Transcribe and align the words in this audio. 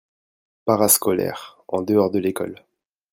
Parascolaire: 0.65 1.63
En 1.67 1.83
dehors 1.83 2.09
de 2.09 2.17
l'école. 2.17 2.65